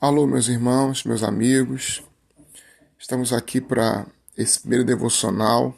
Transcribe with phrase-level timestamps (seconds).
[0.00, 2.02] Alô, meus irmãos, meus amigos.
[2.98, 4.06] Estamos aqui para
[4.36, 5.74] esse primeiro devocional.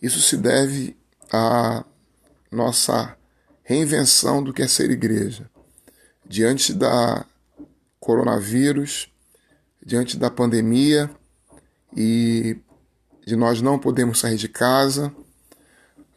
[0.00, 0.96] Isso se deve
[1.30, 1.84] à
[2.50, 3.16] nossa
[3.62, 5.48] reinvenção do que é ser igreja.
[6.26, 7.24] Diante da
[8.00, 9.08] coronavírus,
[9.84, 11.08] diante da pandemia
[11.94, 12.56] e
[13.24, 15.14] de nós não podemos sair de casa,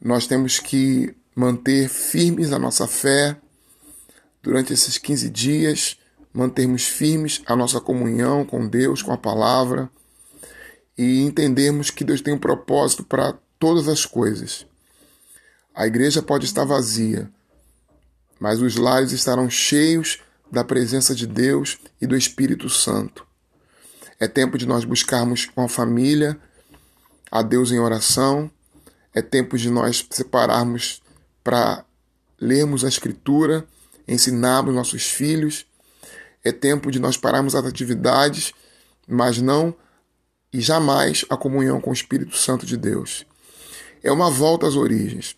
[0.01, 3.37] nós temos que manter firmes a nossa fé
[4.41, 5.99] durante esses 15 dias
[6.35, 9.89] mantermos firmes a nossa comunhão com Deus, com a palavra
[10.97, 14.67] e entendermos que Deus tem um propósito para todas as coisas.
[15.73, 17.29] A igreja pode estar vazia,
[18.37, 20.19] mas os lares estarão cheios
[20.51, 23.25] da presença de Deus e do Espírito Santo.
[24.19, 26.37] É tempo de nós buscarmos com a família
[27.31, 28.51] a Deus em oração,
[29.13, 31.01] é tempo de nós separarmos
[31.41, 31.85] para
[32.39, 33.65] lermos a Escritura,
[34.05, 35.65] ensinarmos nossos filhos
[36.45, 38.53] é tempo de nós pararmos as atividades,
[39.07, 39.75] mas não
[40.53, 43.25] e jamais a comunhão com o Espírito Santo de Deus.
[44.03, 45.35] É uma volta às origens,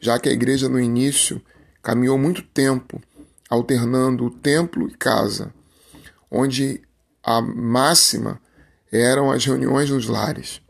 [0.00, 1.40] já que a igreja no início
[1.80, 3.00] caminhou muito tempo
[3.48, 5.54] alternando templo e casa,
[6.30, 6.82] onde
[7.22, 8.40] a máxima
[8.90, 10.60] eram as reuniões nos lares.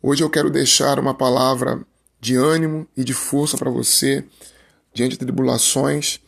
[0.00, 1.84] Hoje eu quero deixar uma palavra
[2.20, 4.24] de ânimo e de força para você
[4.94, 6.20] diante de tribulações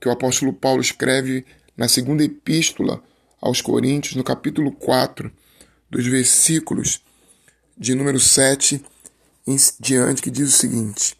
[0.00, 1.44] que o apóstolo Paulo escreve
[1.80, 3.02] na segunda epístola
[3.40, 5.32] aos Coríntios, no capítulo 4,
[5.88, 7.02] dos versículos
[7.74, 8.84] de número 7
[9.46, 11.16] em diante, que diz o seguinte: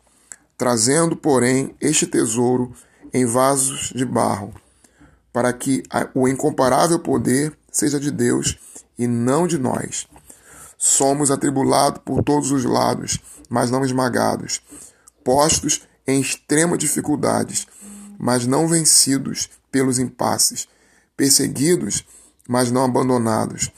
[0.59, 2.75] Trazendo, porém, este tesouro
[3.11, 4.53] em vasos de barro,
[5.33, 5.83] para que
[6.15, 8.59] o incomparável poder seja de Deus
[8.99, 10.07] e não de nós.
[10.77, 14.61] Somos atribulados por todos os lados, mas não esmagados,
[15.25, 17.67] postos em extrema dificuldades,
[18.19, 20.69] mas não vencidos pelos impasses,
[21.17, 22.05] perseguidos,
[22.49, 23.71] mas não abandonados,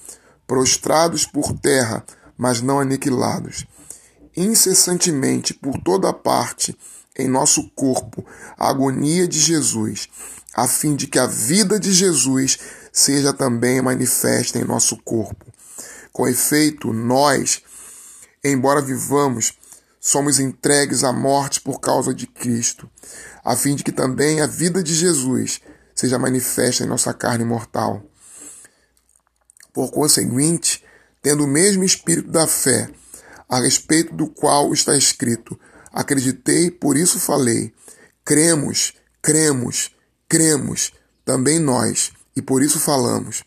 [0.47, 2.05] prostrados por terra,
[2.37, 3.67] mas não aniquilados.
[4.37, 6.77] Incessantemente, por toda parte,
[7.19, 8.25] em nosso corpo,
[8.59, 10.09] a agonia de Jesus,
[10.55, 12.59] a fim de que a vida de Jesus
[12.93, 15.47] seja também manifesta em nosso corpo.
[16.13, 17.63] Com efeito, nós,
[18.45, 19.55] embora vivamos,
[20.01, 22.91] somos entregues à morte por causa de Cristo,
[23.45, 25.61] a fim de que também a vida de Jesus
[26.03, 28.03] seja manifesta em nossa carne mortal.
[29.73, 30.85] Por conseguinte,
[31.23, 32.91] tendo o mesmo espírito da fé,
[33.49, 35.59] a respeito do qual está escrito:
[35.93, 37.73] Acreditei, por isso falei.
[38.25, 39.95] Cremos, cremos,
[40.29, 40.93] cremos,
[41.25, 43.45] também nós, e por isso falamos.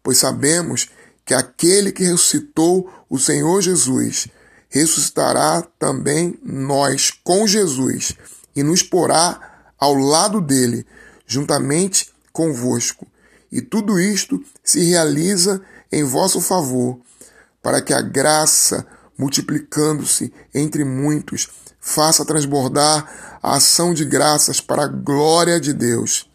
[0.00, 0.88] Pois sabemos
[1.24, 4.28] que aquele que ressuscitou o Senhor Jesus
[4.68, 8.14] ressuscitará também nós com Jesus
[8.54, 10.86] e nos porá ao lado dele
[11.26, 13.06] juntamente convosco.
[13.50, 15.60] E tudo isto se realiza
[15.90, 16.98] em vosso favor,
[17.62, 18.86] para que a graça,
[19.18, 21.48] multiplicando-se entre muitos,
[21.80, 26.28] faça transbordar a ação de graças para a glória de Deus.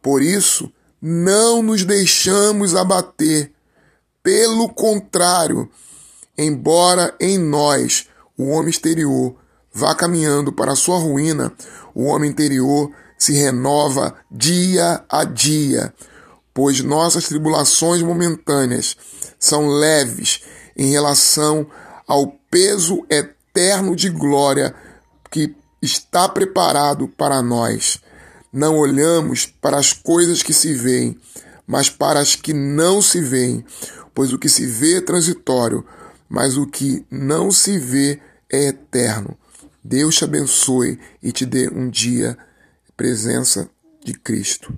[0.00, 3.52] Por isso, não nos deixamos abater.
[4.22, 5.68] Pelo contrário,
[6.36, 9.36] embora em nós o homem exterior
[9.72, 11.52] vá caminhando para a sua ruína,
[11.94, 12.90] o homem interior
[13.22, 15.94] se renova dia a dia,
[16.52, 18.96] pois nossas tribulações momentâneas
[19.38, 20.42] são leves
[20.76, 21.64] em relação
[22.04, 24.74] ao peso eterno de glória
[25.30, 28.00] que está preparado para nós.
[28.52, 31.16] Não olhamos para as coisas que se veem,
[31.64, 33.64] mas para as que não se veem,
[34.12, 35.86] pois o que se vê é transitório,
[36.28, 39.38] mas o que não se vê é eterno.
[39.84, 42.36] Deus te abençoe e te dê um dia
[43.02, 43.68] presença
[44.04, 44.72] de Cristo.